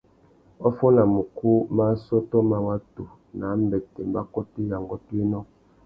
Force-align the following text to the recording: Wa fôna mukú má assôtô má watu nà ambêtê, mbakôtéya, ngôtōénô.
Wa 0.61 0.69
fôna 0.77 1.03
mukú 1.15 1.51
má 1.75 1.83
assôtô 1.93 2.37
má 2.49 2.57
watu 2.67 3.03
nà 3.37 3.45
ambêtê, 3.55 4.01
mbakôtéya, 4.09 4.77
ngôtōénô. 4.83 5.39